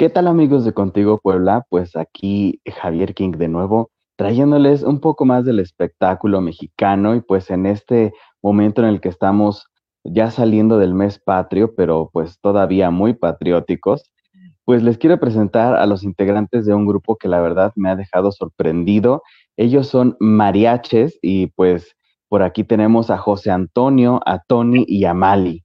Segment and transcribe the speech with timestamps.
[0.00, 1.66] ¿Qué tal amigos de Contigo Puebla?
[1.68, 7.50] Pues aquí Javier King de nuevo, trayéndoles un poco más del espectáculo mexicano y pues
[7.50, 9.66] en este momento en el que estamos
[10.02, 14.10] ya saliendo del mes patrio, pero pues todavía muy patrióticos,
[14.64, 17.96] pues les quiero presentar a los integrantes de un grupo que la verdad me ha
[17.96, 19.22] dejado sorprendido.
[19.58, 21.94] Ellos son mariaches y pues
[22.30, 25.62] por aquí tenemos a José Antonio, a Tony y a Mali.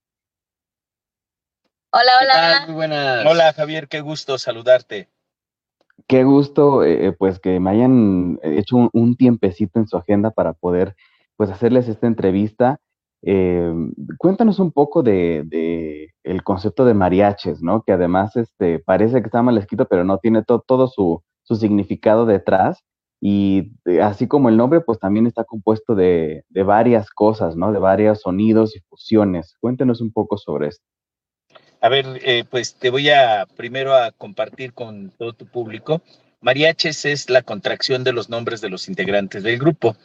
[1.97, 2.63] Hola, hola.
[2.65, 3.25] Muy buenas.
[3.25, 5.07] Hola, Javier, qué gusto saludarte.
[6.09, 10.93] Qué gusto, eh, pues, que me hayan hecho un, tiempecito en su agenda para poder,
[11.37, 12.81] pues, hacerles esta entrevista.
[13.21, 13.73] Eh,
[14.17, 17.81] cuéntanos un poco de, el concepto de mariaches, ¿no?
[17.83, 22.25] Que además, este, parece que está mal escrito, pero no tiene todo su, su significado
[22.25, 22.83] detrás.
[23.21, 23.71] Y
[24.03, 27.71] así como el nombre, pues también está compuesto de, de varias cosas, ¿no?
[27.71, 29.55] De varios sonidos y fusiones.
[29.61, 30.85] Cuéntenos un poco sobre esto.
[31.85, 36.01] A ver, eh, pues te voy a primero a compartir con todo tu público.
[36.41, 39.95] Mariaches es la contracción de los nombres de los integrantes del grupo.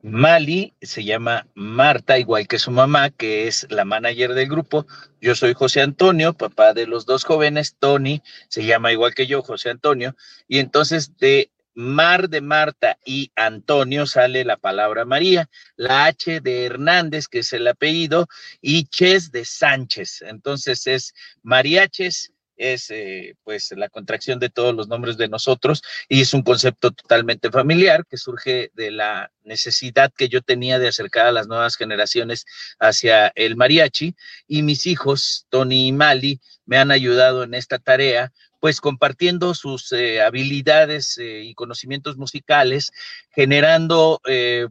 [0.00, 4.86] Mali se llama Marta, igual que su mamá, que es la manager del grupo.
[5.20, 7.74] Yo soy José Antonio, papá de los dos jóvenes.
[7.80, 10.14] Tony se llama igual que yo, José Antonio.
[10.46, 16.66] Y entonces de Mar de Marta y Antonio sale la palabra María, la H de
[16.66, 18.28] Hernández, que es el apellido,
[18.60, 20.22] y Ches de Sánchez.
[20.22, 26.20] Entonces es Mariaches, es eh, pues la contracción de todos los nombres de nosotros y
[26.20, 31.26] es un concepto totalmente familiar que surge de la necesidad que yo tenía de acercar
[31.26, 32.46] a las nuevas generaciones
[32.78, 34.14] hacia el mariachi
[34.46, 38.32] y mis hijos, Tony y Mali, me han ayudado en esta tarea
[38.64, 42.92] pues compartiendo sus eh, habilidades eh, y conocimientos musicales,
[43.30, 44.68] generando, eh,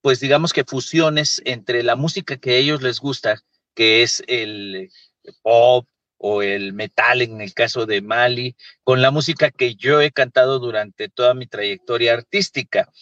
[0.00, 3.42] pues digamos que fusiones entre la música que a ellos les gusta,
[3.74, 4.90] que es el
[5.42, 8.54] pop o el metal en el caso de Mali,
[8.84, 12.92] con la música que yo he cantado durante toda mi trayectoria artística,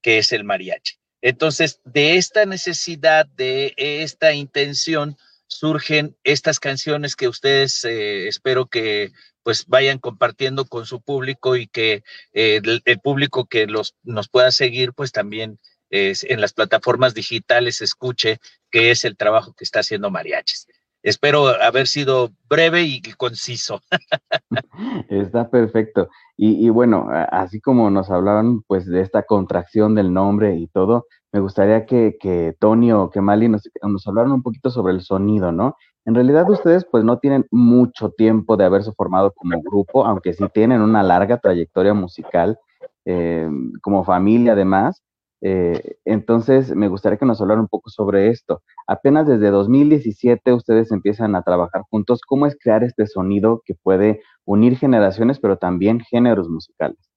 [0.00, 0.94] que es el mariachi.
[1.22, 5.16] Entonces, de esta necesidad, de esta intención,
[5.48, 9.10] surgen estas canciones que ustedes espero que
[9.48, 12.02] pues vayan compartiendo con su público y que
[12.34, 18.40] eh, el, público que los, nos pueda seguir, pues también en las plataformas digitales escuche
[18.70, 20.66] qué es el trabajo que está haciendo Mariachis.
[21.02, 23.80] Espero haber sido breve y conciso.
[25.08, 26.10] Está perfecto.
[26.36, 31.40] Y, bueno, así como nos hablaban pues de esta contracción del nombre y todo, me
[31.40, 35.52] gustaría que, que Tony o que Mali nos, nos hablaran un poquito sobre el sonido,
[35.52, 35.74] ¿no?
[36.08, 40.42] En realidad ustedes pues no tienen mucho tiempo de haberse formado como grupo, aunque sí
[40.54, 42.58] tienen una larga trayectoria musical
[43.04, 43.46] eh,
[43.82, 45.02] como familia además.
[45.42, 48.62] Eh, entonces me gustaría que nos hablaran un poco sobre esto.
[48.86, 52.22] Apenas desde 2017 ustedes empiezan a trabajar juntos.
[52.26, 57.07] ¿Cómo es crear este sonido que puede unir generaciones pero también géneros musicales?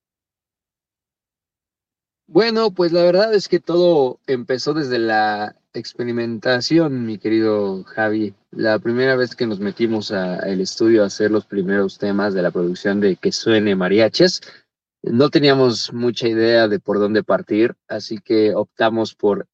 [2.34, 8.34] Bueno, pues la verdad es que todo empezó desde la experimentación, mi querido Javi.
[8.52, 12.52] La primera vez que nos metimos al estudio a hacer los primeros temas de la
[12.52, 14.40] producción de Que suene mariaches,
[15.03, 19.50] no teníamos mucha idea de por dónde partir, así que optamos por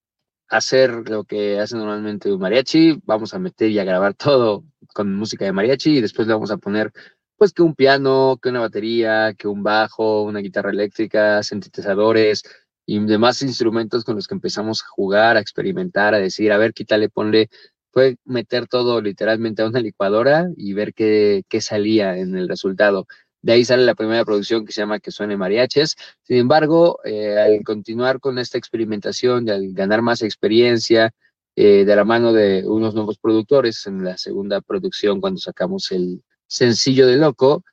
[0.47, 5.15] hacer lo que hace normalmente un mariachi, vamos a meter y a grabar todo con
[5.15, 6.93] música de mariachi y después le vamos a poner
[7.37, 12.43] pues que un piano, que una batería, que un bajo, una guitarra eléctrica, sintetizadores,
[12.87, 16.73] y demás instrumentos con los que empezamos a jugar, a experimentar, a decir, a ver,
[16.73, 17.49] quítale, ponle,
[17.91, 23.05] fue meter todo literalmente a una licuadora y ver qué, qué salía en el resultado.
[23.41, 25.95] De ahí sale la primera producción que se llama Que suene mariaches.
[26.23, 31.13] Sin embargo, eh, al continuar con esta experimentación, al ganar más experiencia,
[31.57, 36.23] eh, de la mano de unos nuevos productores, en la segunda producción, cuando sacamos el
[36.47, 37.63] sencillo de Loco,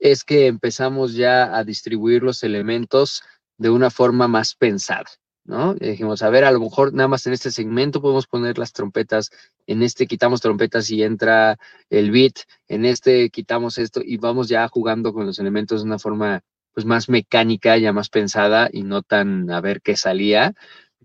[0.00, 3.22] es que empezamos ya a distribuir los elementos
[3.58, 5.04] de una forma más pensada,
[5.44, 5.74] ¿no?
[5.74, 9.30] dijimos, a ver, a lo mejor nada más en este segmento podemos poner las trompetas,
[9.66, 11.58] en este quitamos trompetas y entra
[11.90, 15.98] el beat, en este quitamos esto y vamos ya jugando con los elementos de una
[15.98, 16.42] forma
[16.72, 20.54] pues más mecánica, ya más pensada y no tan a ver qué salía,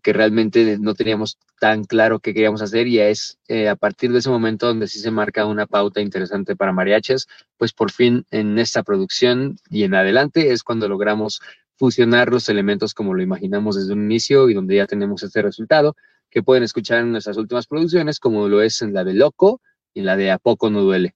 [0.02, 4.20] que realmente no teníamos tan claro qué queríamos hacer y es eh, a partir de
[4.20, 8.58] ese momento donde sí se marca una pauta interesante para mariachis, pues por fin en
[8.58, 11.42] esta producción y en adelante es cuando logramos
[11.80, 15.96] fusionar los elementos como lo imaginamos desde un inicio y donde ya tenemos este resultado,
[16.30, 19.62] que pueden escuchar en nuestras últimas producciones, como lo es en la de Loco
[19.94, 21.16] y en la de A Poco No Duele.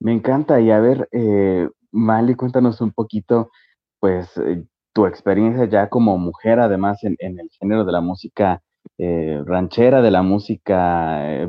[0.00, 0.60] Me encanta.
[0.60, 3.50] Y a ver, eh, Mali, cuéntanos un poquito,
[4.00, 8.62] pues, eh, tu experiencia ya como mujer, además, en, el género de la música
[8.98, 11.46] eh, ranchera, de la música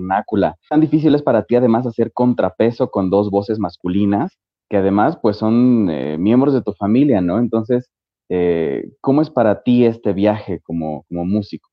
[0.00, 0.56] vernácula.
[0.68, 4.38] Tan difícil es para ti además hacer contrapeso con dos voces masculinas,
[4.68, 7.38] que además pues son eh, miembros de tu familia, ¿no?
[7.38, 7.90] Entonces,
[8.28, 11.68] eh, ¿cómo es para ti este viaje como, como músico?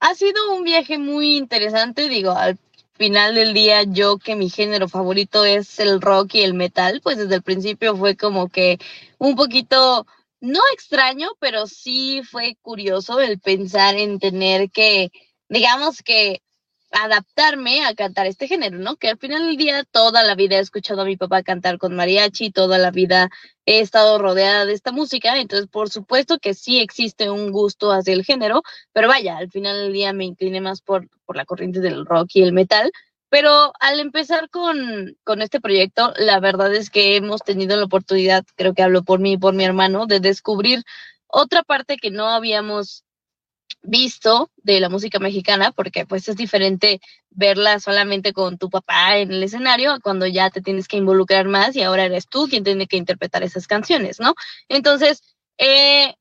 [0.00, 2.56] Ha sido un viaje muy interesante, digo, al
[2.94, 7.16] final del día yo que mi género favorito es el rock y el metal, pues
[7.18, 8.78] desde el principio fue como que
[9.18, 10.06] un poquito,
[10.40, 15.10] no extraño, pero sí fue curioso el pensar en tener que,
[15.48, 16.42] digamos que
[16.90, 18.96] adaptarme a cantar este género, ¿no?
[18.96, 21.94] Que al final del día toda la vida he escuchado a mi papá cantar con
[21.94, 23.30] mariachi, toda la vida
[23.66, 28.14] he estado rodeada de esta música, entonces por supuesto que sí existe un gusto hacia
[28.14, 28.62] el género,
[28.92, 32.30] pero vaya, al final del día me incliné más por, por la corriente del rock
[32.34, 32.90] y el metal,
[33.28, 38.44] pero al empezar con, con este proyecto, la verdad es que hemos tenido la oportunidad,
[38.56, 40.82] creo que hablo por mí y por mi hermano, de descubrir
[41.26, 43.04] otra parte que no habíamos
[43.82, 47.00] visto de la música mexicana, porque pues es diferente
[47.30, 51.76] verla solamente con tu papá en el escenario cuando ya te tienes que involucrar más
[51.76, 54.34] y ahora eres tú quien tiene que interpretar esas canciones, ¿no?
[54.68, 55.22] Entonces,
[55.56, 56.14] he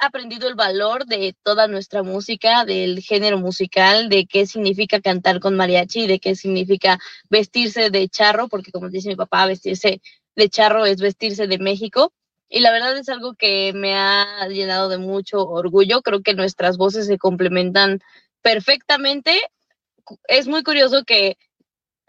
[0.00, 5.56] aprendido el valor de toda nuestra música, del género musical, de qué significa cantar con
[5.56, 6.98] mariachi, de qué significa
[7.30, 10.00] vestirse de charro, porque como dice mi papá, vestirse
[10.36, 12.12] de charro es vestirse de México
[12.48, 16.02] y la verdad es algo que me ha llenado de mucho orgullo.
[16.02, 18.00] Creo que nuestras voces se complementan
[18.42, 19.40] perfectamente.
[20.28, 21.36] Es muy curioso que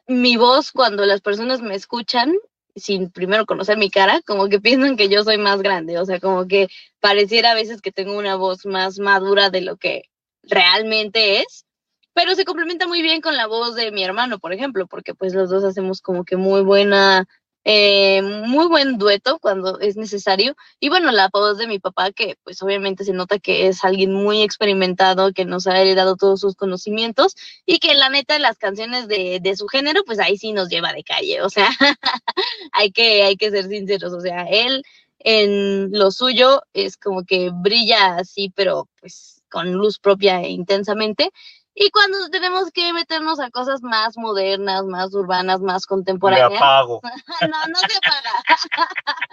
[0.07, 2.33] mi voz, cuando las personas me escuchan,
[2.75, 6.19] sin primero conocer mi cara, como que piensan que yo soy más grande, o sea,
[6.19, 6.67] como que
[6.99, 10.03] pareciera a veces que tengo una voz más madura de lo que
[10.43, 11.65] realmente es,
[12.13, 15.33] pero se complementa muy bien con la voz de mi hermano, por ejemplo, porque pues
[15.33, 17.27] los dos hacemos como que muy buena
[17.65, 20.55] eh, muy buen dueto cuando es necesario.
[20.79, 24.13] Y bueno, la voz de mi papá, que pues obviamente se nota que es alguien
[24.13, 27.35] muy experimentado, que nos ha heredado todos sus conocimientos
[27.65, 30.93] y que la neta las canciones de, de su género, pues ahí sí nos lleva
[30.93, 31.41] de calle.
[31.41, 31.69] O sea,
[32.71, 34.13] hay, que, hay que ser sinceros.
[34.13, 34.83] O sea, él
[35.19, 41.31] en lo suyo es como que brilla así, pero pues con luz propia e intensamente.
[41.75, 46.61] Y cuando tenemos que meternos a cosas más modernas, más urbanas, más contemporáneas.
[46.61, 47.01] apago.
[47.41, 48.31] no, no se apaga.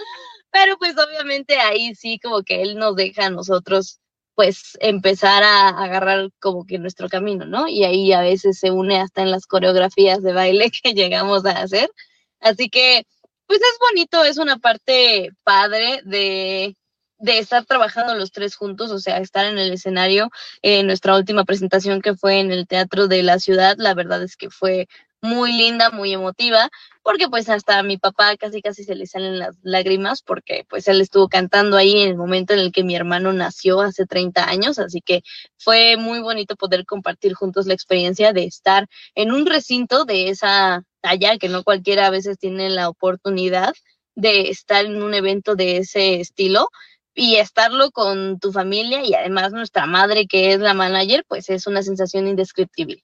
[0.50, 4.00] Pero pues obviamente ahí sí como que él nos deja a nosotros
[4.36, 7.68] pues empezar a agarrar como que nuestro camino, ¿no?
[7.68, 11.52] Y ahí a veces se une hasta en las coreografías de baile que llegamos a
[11.52, 11.90] hacer.
[12.40, 13.04] Así que
[13.46, 16.76] pues es bonito, es una parte padre de
[17.18, 20.30] de estar trabajando los tres juntos, o sea, estar en el escenario.
[20.62, 24.36] en nuestra última presentación que fue en el Teatro de la Ciudad, la verdad es
[24.36, 24.88] que fue
[25.22, 26.68] muy linda, muy emotiva,
[27.02, 31.00] porque pues hasta mi papá casi casi se le salen las lágrimas, porque pues él
[31.00, 34.78] estuvo cantando ahí en el momento en el que mi hermano nació hace 30 años,
[34.78, 35.22] así que
[35.58, 40.84] fue muy bonito poder compartir juntos la experiencia de estar en un recinto de esa
[41.00, 43.74] talla, que no cualquiera a veces tiene la oportunidad
[44.14, 46.68] de estar en un evento de ese estilo
[47.16, 51.66] y estarlo con tu familia y además nuestra madre que es la manager, pues es
[51.66, 53.02] una sensación indescriptible.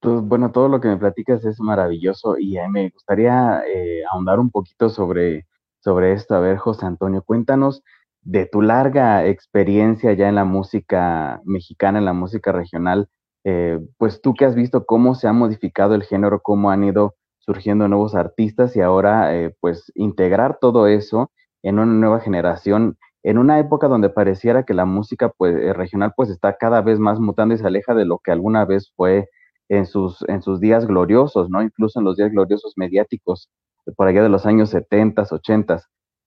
[0.00, 4.50] Pues, bueno, todo lo que me platicas es maravilloso y me gustaría eh, ahondar un
[4.50, 5.46] poquito sobre,
[5.80, 6.36] sobre esto.
[6.36, 7.82] A ver, José Antonio, cuéntanos
[8.20, 13.08] de tu larga experiencia ya en la música mexicana, en la música regional,
[13.44, 17.14] eh, pues tú que has visto cómo se ha modificado el género, cómo han ido
[17.38, 21.30] surgiendo nuevos artistas y ahora eh, pues integrar todo eso
[21.62, 26.12] en una nueva generación, en una época donde pareciera que la música pues, eh, regional
[26.16, 29.28] pues está cada vez más mutando y se aleja de lo que alguna vez fue
[29.68, 31.62] en sus, en sus días gloriosos, ¿no?
[31.62, 33.50] Incluso en los días gloriosos mediáticos,
[33.96, 35.82] por allá de los años 70, 80.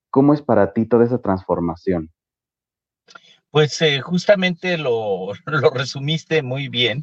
[0.09, 2.11] ¿Cómo es para ti toda esa transformación?
[3.49, 7.01] Pues eh, justamente lo, lo, resumiste muy bien.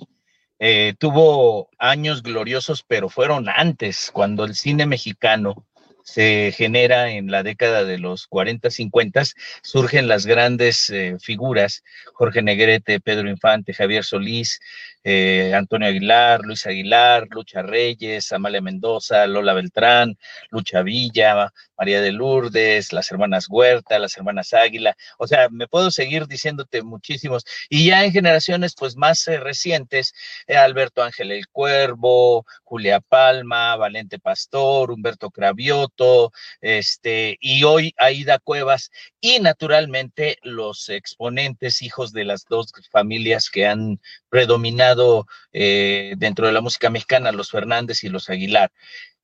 [0.60, 5.67] Eh, tuvo años gloriosos, pero fueron antes, cuando el cine mexicano
[6.08, 9.24] se genera en la década de los 40, 50,
[9.62, 11.84] surgen las grandes eh, figuras,
[12.14, 14.58] Jorge Negrete, Pedro Infante, Javier Solís,
[15.04, 20.16] eh, Antonio Aguilar, Luis Aguilar, Lucha Reyes, Amalia Mendoza, Lola Beltrán,
[20.50, 25.90] Lucha Villa, María de Lourdes, las hermanas Huerta, las hermanas Águila, o sea, me puedo
[25.90, 27.44] seguir diciéndote muchísimos.
[27.68, 30.12] Y ya en generaciones pues más eh, recientes,
[30.48, 38.90] Alberto Ángel el Cuervo, Julia Palma, Valente Pastor, Humberto Cravioto, este, y hoy Aida Cuevas,
[39.20, 46.52] y naturalmente los exponentes, hijos de las dos familias que han predominado eh, dentro de
[46.52, 48.70] la música mexicana, los Fernández y los Aguilar.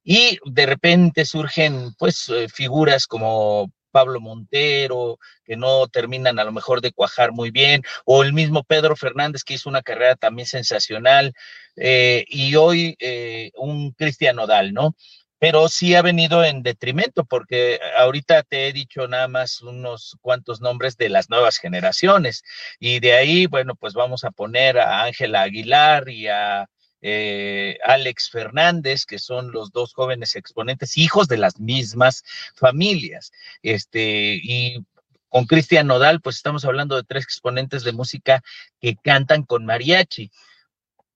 [0.05, 6.53] Y de repente surgen, pues, eh, figuras como Pablo Montero, que no terminan a lo
[6.53, 10.47] mejor de cuajar muy bien, o el mismo Pedro Fernández que hizo una carrera también
[10.47, 11.33] sensacional,
[11.77, 14.95] eh, y hoy eh, un Cristian Nodal, ¿no?
[15.39, 20.63] pero sí ha venido en detrimento, porque ahorita te he dicho nada más unos cuantos
[20.63, 22.43] nombres de las nuevas generaciones,
[22.79, 26.67] y de ahí, bueno, pues vamos a poner a Ángela Aguilar y a
[27.07, 33.31] eh, Alex Fernández, que son los dos jóvenes exponentes, hijos de las mismas familias.
[33.63, 34.83] Este, y
[35.29, 38.43] con Cristian Nodal, pues estamos hablando de tres exponentes de música
[38.81, 40.31] que cantan con mariachi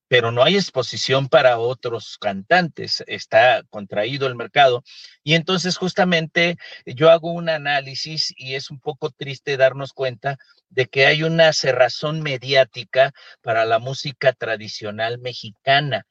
[0.09, 4.83] pero no hay exposición para otros cantantes, está contraído el mercado.
[5.23, 10.39] Y entonces justamente yo hago un análisis y es un poco triste darnos cuenta
[10.71, 13.13] de que hay una cerrazón mediática
[13.43, 16.07] para la música tradicional mexicana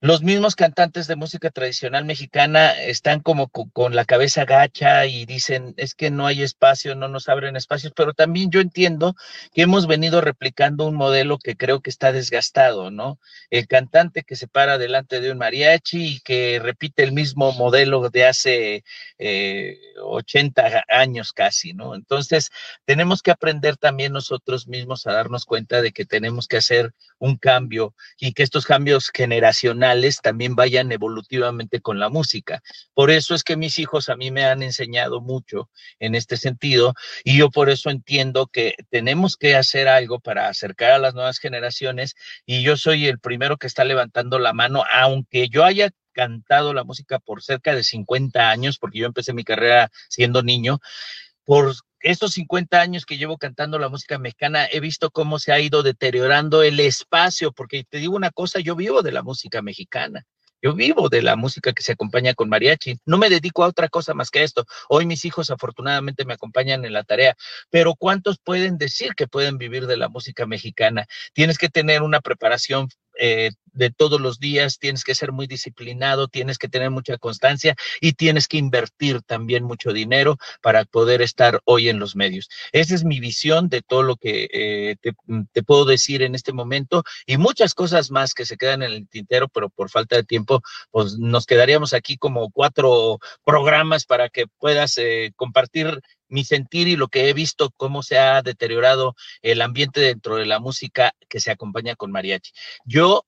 [0.00, 5.74] los mismos cantantes de música tradicional mexicana están como con, la cabeza gacha y dicen,
[5.76, 9.16] es que no hay espacio, no nos abren espacios, pero también yo entiendo
[9.52, 13.18] que hemos venido replicando un modelo que creo que está desgastado, ¿no?
[13.50, 18.08] El cantante que se para delante de un mariachi y que repite el mismo modelo
[18.08, 18.84] de hace
[19.18, 21.96] eh, 80 años casi, ¿no?
[21.96, 22.50] Entonces,
[22.84, 27.36] tenemos que aprender también nosotros mismos a darnos cuenta de que tenemos que hacer un
[27.36, 29.87] cambio y que estos cambios generacionales
[30.22, 32.62] también vayan evolutivamente con la música.
[32.94, 36.94] Por eso es que mis hijos a mí me han enseñado mucho en este sentido
[37.24, 41.38] y yo por eso entiendo que tenemos que hacer algo para acercar a las nuevas
[41.38, 42.14] generaciones
[42.46, 46.84] y yo soy el primero que está levantando la mano, aunque yo haya cantado la
[46.84, 50.80] música por cerca de 50 años, porque yo empecé mi carrera siendo niño,
[51.44, 55.60] por estos 50 años que llevo cantando la música mexicana, he visto cómo se ha
[55.60, 60.24] ido deteriorando el espacio, porque te digo una cosa, yo vivo de la música mexicana.
[60.60, 62.98] Yo vivo de la música que se acompaña con mariachi.
[63.06, 64.64] No me dedico a otra cosa más que esto.
[64.88, 67.36] Hoy mis hijos afortunadamente me acompañan en la tarea,
[67.70, 71.06] pero ¿cuántos pueden decir que pueden vivir de la música mexicana?
[71.32, 72.88] Tienes que tener una preparación
[73.18, 77.76] eh, de todos los días, tienes que ser muy disciplinado, tienes que tener mucha constancia
[78.00, 82.48] y tienes que invertir también mucho dinero para poder estar hoy en los medios.
[82.72, 84.96] Esa es mi visión de todo lo que eh,
[85.26, 88.92] mm, te, puedo decir en este momento y muchas cosas más que se quedan en
[88.92, 90.60] el tintero, pero por falta de tiempo,
[90.90, 96.96] pues nos quedaríamos aquí como cuatro programas para que puedas eh, compartir mi sentir y
[96.96, 101.40] lo que he visto, cómo se ha deteriorado el ambiente dentro de la música que
[101.40, 102.52] se acompaña con mariachi.
[102.84, 103.24] Yo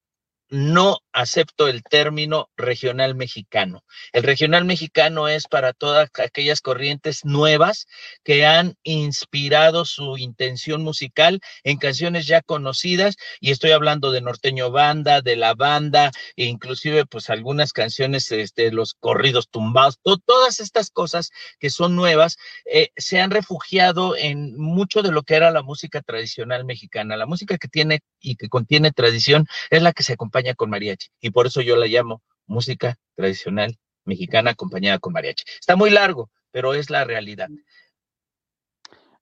[0.50, 3.85] no acepto el término regional mexicano.
[4.12, 7.87] El regional mexicano es para todas aquellas corrientes nuevas
[8.25, 14.71] que han inspirado su intención musical en canciones ya conocidas y estoy hablando de norteño
[14.71, 20.90] banda, de la banda e inclusive pues algunas canciones este, los corridos tumbados, todas estas
[20.90, 25.62] cosas que son nuevas eh, se han refugiado en mucho de lo que era la
[25.62, 27.16] música tradicional mexicana.
[27.16, 31.09] La música que tiene y que contiene tradición es la que se acompaña con mariachi
[31.21, 35.45] y por eso yo la llamo música tradicional mexicana acompañada con mariachi.
[35.59, 37.49] Está muy largo, pero es la realidad.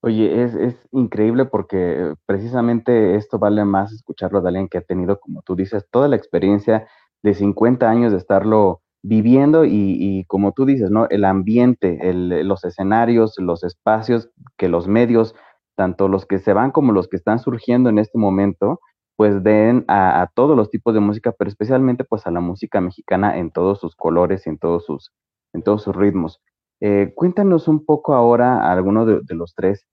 [0.01, 5.19] Oye, es, es, increíble porque precisamente esto vale más escucharlo de alguien que ha tenido,
[5.19, 6.87] como tú dices, toda la experiencia
[7.21, 11.07] de 50 años de estarlo viviendo y, como tú dices, ¿no?
[11.09, 15.35] El ambiente, el, los escenarios, los espacios que los medios,
[15.75, 18.79] tanto los que se van como los que están surgiendo en este momento,
[19.19, 23.37] pues den a, todos los tipos de música, pero especialmente pues a la música mexicana
[23.37, 25.11] en todos sus colores y en todos sus,
[25.51, 26.39] en todos sus ritmos.
[26.79, 29.85] Eh, cuéntanos un poco ahora, a alguno de, los tres,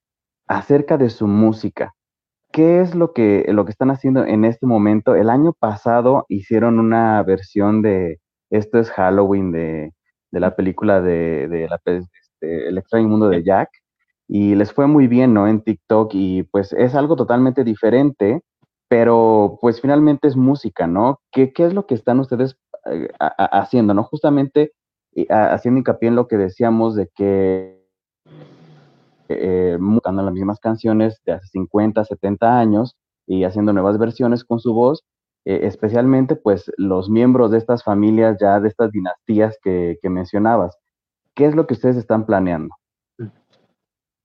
[0.47, 1.93] acerca de su música.
[2.53, 5.17] ¿Qué es lo que, lo que están haciendo en este momento?
[5.17, 9.93] El año pasado hicieron una versión de Esto es Halloween, de,
[10.31, 13.71] la película de, la, este, El extraño mundo de Jack,
[14.29, 15.49] y les fue muy bien, ¿no?
[15.49, 18.45] En TikTok, y pues es algo totalmente diferente
[18.89, 21.21] pero pues finalmente es música, ¿no?
[21.33, 24.05] ¿Qué, qué es lo que están ustedes eh, haciendo, ¿no?
[24.05, 24.73] Justamente
[25.17, 27.87] eh, haciendo hincapié en lo que decíamos de que
[29.29, 34.75] eh, las mismas canciones de hace 50, 70 años y haciendo nuevas versiones con su
[34.75, 35.05] voz,
[35.47, 40.77] eh, especialmente pues los miembros de estas familias ya de estas dinastías que mencionabas.
[41.35, 42.75] ¿Qué es lo que ustedes están planeando?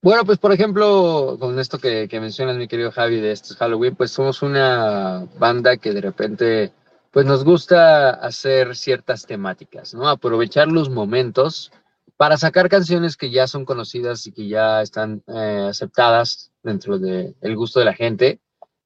[0.04, 4.10] Bueno, pues por ejemplo, con esto que, mencionas, mi querido Javi, de este Halloween, pues
[4.10, 6.74] somos una banda que de repente,
[7.12, 10.10] pues nos gusta hacer ciertas temáticas, ¿no?
[10.10, 11.72] Aprovechar los momentos
[12.18, 17.56] para sacar canciones que ya son conocidas y que ya están eh, aceptadas dentro del
[17.56, 18.40] gusto de la gente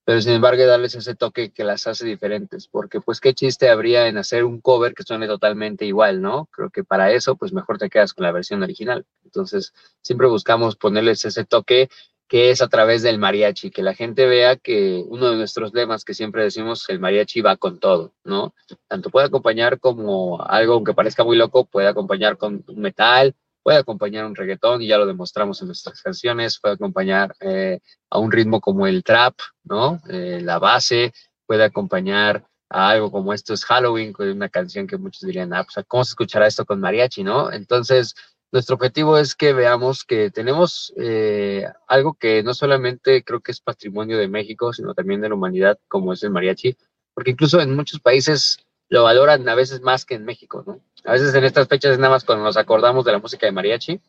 [0.05, 4.07] pero sin embargo darles ese toque que las hace diferentes, porque pues qué chiste habría
[4.07, 6.47] en hacer un cover que suene totalmente igual, ¿no?
[6.51, 9.05] Creo que para eso pues mejor te quedas con la versión original.
[9.23, 11.89] Entonces siempre buscamos ponerles ese toque
[12.27, 16.03] que es a través del mariachi, que la gente vea que uno de nuestros lemas
[16.03, 18.53] que siempre decimos, el mariachi va con todo, ¿no?
[18.87, 23.35] Tanto puede acompañar como algo, aunque parezca muy loco, puede acompañar con metal,
[23.65, 27.79] puede acompañar un reggaetón, y ya lo demostramos en nuestras canciones, puede acompañar eh,
[28.11, 29.99] a un ritmo como el trap, ¿no?
[30.07, 31.13] Eh, la base,
[31.47, 35.65] puede acompañar a algo como esto es Halloween, con una canción que muchos dirían, ah,
[35.65, 37.51] pues, ¿cómo se escuchará esto con mariachi, no?
[37.51, 38.13] Entonces,
[38.51, 43.61] nuestro objetivo es que veamos que tenemos eh, algo que no solamente creo que es
[43.61, 46.77] patrimonio de México, sino también de la humanidad, como es el mariachi,
[47.15, 48.59] porque incluso en muchos países
[48.95, 50.79] lo valoran a veces más que en México, ¿no?
[51.03, 53.51] A veces en estas fechas es nada más cuando nos acordamos de la música de
[53.51, 53.99] mariachi,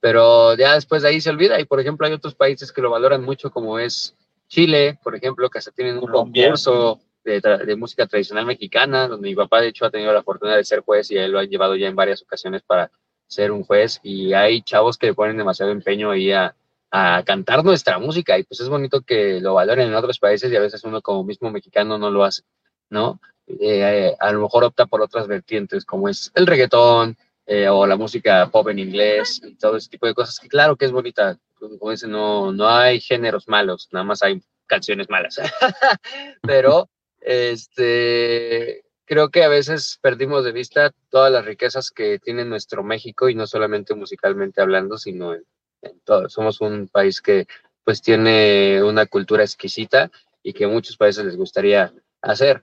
[0.00, 2.88] pero ya después de ahí se olvida y por ejemplo hay otros países que lo
[2.88, 4.16] valoran mucho como es
[4.48, 9.34] Chile, por ejemplo, que hasta tienen un concurso de, de, música tradicional mexicana, donde mi
[9.34, 11.76] papá de hecho ha tenido la fortuna de ser juez y él lo ha llevado
[11.76, 12.90] ya en varias ocasiones para
[13.26, 16.54] ser un juez y hay chavos que le ponen demasiado empeño ahí a,
[16.90, 20.56] a cantar nuestra música y pues es bonito que lo valoren en otros países y
[20.56, 22.42] a veces uno como mismo mexicano no lo hace,
[22.88, 23.20] ¿no?
[23.46, 27.96] Eh, a lo mejor opta por otras vertientes como es el reggaetón eh, o la
[27.96, 31.38] música pop en inglés y todo ese tipo de cosas que claro que es bonita,
[31.58, 35.40] como dicen, no, no hay géneros malos, nada más hay canciones malas,
[36.42, 36.88] pero
[37.20, 43.28] este, creo que a veces perdimos de vista todas las riquezas que tiene nuestro México
[43.28, 45.44] y no solamente musicalmente hablando, sino en,
[45.82, 46.28] en todo.
[46.28, 47.46] Somos un país que
[47.84, 50.10] pues tiene una cultura exquisita
[50.42, 52.62] y que muchos países les gustaría hacer.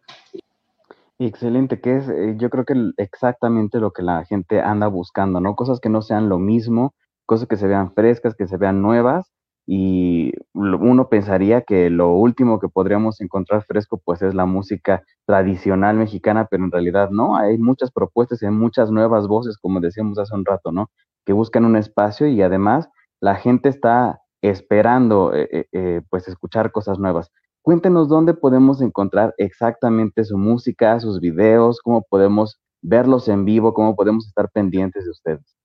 [1.22, 5.54] Excelente, que es eh, yo creo que exactamente lo que la gente anda buscando, ¿no?
[5.58, 6.94] Cosas que no sean lo mismo,
[7.26, 9.30] cosas que se vean frescas, que se vean nuevas
[9.68, 15.98] y uno pensaría que lo último que podríamos encontrar fresco pues es la música tradicional
[15.98, 20.34] mexicana, pero en realidad no, hay muchas propuestas hay muchas nuevas voces, como decíamos hace
[20.34, 20.90] un rato, ¿no?
[21.26, 22.88] Que buscan un espacio y además
[23.20, 27.30] la gente está esperando eh, eh, pues escuchar cosas nuevas.
[27.62, 33.96] Cuéntenos dónde podemos encontrar exactamente su música, sus videos, cómo podemos verlos en vivo, cómo
[33.96, 35.56] podemos estar pendientes de ustedes.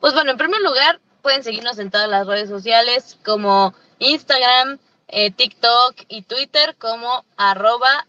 [0.00, 4.78] Pues bueno, en primer lugar, pueden seguirnos en todas las redes sociales como Instagram,
[5.08, 8.06] eh, TikTok y Twitter como arroba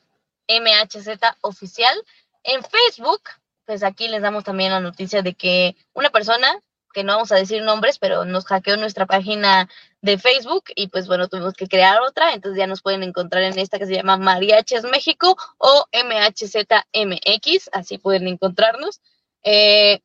[0.48, 1.96] mhzoficial.
[2.44, 3.22] En Facebook,
[3.66, 6.48] pues aquí les damos también la noticia de que una persona
[6.92, 9.70] que no vamos a decir nombres, pero nos hackeó nuestra página
[10.02, 13.60] de Facebook y pues bueno, tuvimos que crear otra, entonces ya nos pueden encontrar en
[13.60, 19.02] esta que se llama Mariaches México o MHZMX, así pueden encontrarnos.
[19.44, 20.02] Eh,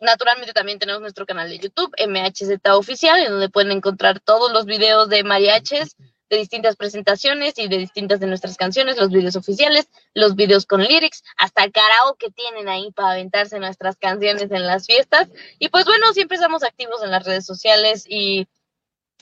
[0.00, 4.66] naturalmente también tenemos nuestro canal de YouTube, MHZ Oficial, en donde pueden encontrar todos los
[4.66, 5.96] videos de mariaches
[6.30, 10.82] de distintas presentaciones y de distintas de nuestras canciones, los videos oficiales, los videos con
[10.82, 15.28] lyrics, hasta karaoke tienen ahí para aventarse nuestras canciones en las fiestas.
[15.58, 18.46] Y pues bueno, siempre estamos activos en las redes sociales y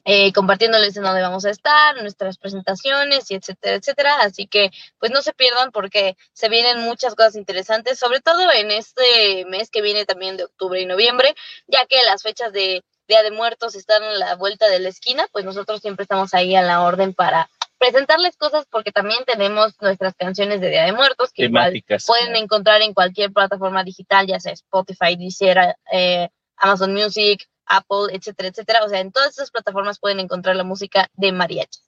[0.04, 4.16] eh, compartiéndoles en dónde vamos a estar, nuestras presentaciones y etcétera, etcétera.
[4.20, 8.70] Así que pues no se pierdan porque se vienen muchas cosas interesantes, sobre todo en
[8.70, 11.34] este mes que viene también de octubre y noviembre,
[11.66, 15.26] ya que las fechas de Día de Muertos están a la vuelta de la esquina,
[15.32, 20.14] pues nosotros siempre estamos ahí a la orden para presentarles cosas porque también tenemos nuestras
[20.14, 24.52] canciones de Día de Muertos que igual pueden encontrar en cualquier plataforma digital, ya sea
[24.52, 28.84] Spotify, Deezer, eh, Amazon Music, Apple, etcétera, etcétera.
[28.84, 31.80] O sea, en todas esas plataformas pueden encontrar la música de mariachi.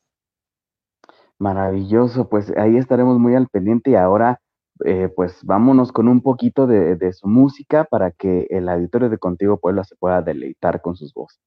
[1.38, 4.40] Maravilloso, pues ahí estaremos muy al pendiente y ahora
[4.84, 9.58] eh, pues vámonos con un poquito de, su música para que el auditorio de Contigo
[9.58, 11.40] Puebla se pueda deleitar con sus voces.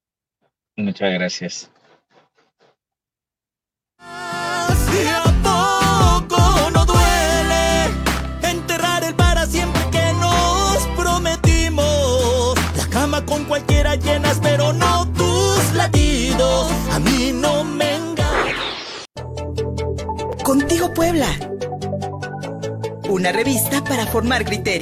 [0.75, 1.71] Muchas gracias.
[6.73, 7.85] no duele
[8.43, 12.55] enterrar el para siempre que nos prometimos.
[12.77, 16.71] La cama con cualquiera llenas, pero no tus latidos.
[16.91, 19.05] A mí no me engañas.
[20.43, 21.27] Contigo Puebla
[23.13, 24.81] una revista para formar criterio.